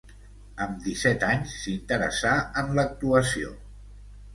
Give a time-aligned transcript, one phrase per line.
[0.65, 3.59] Amb disset anys s'interessà en l'actuació.